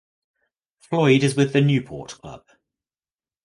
Floyd 0.79 1.23
is 1.23 1.35
with 1.35 1.53
the 1.53 1.61
Newport 1.61 2.13
club. 2.19 2.47